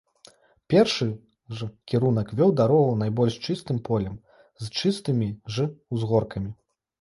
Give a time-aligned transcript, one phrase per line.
[0.73, 1.05] Першы
[1.59, 4.17] ж кірунак вёў дарогу найбольш чыстым полем,
[4.65, 6.51] з чыстымі ж узгоркамі.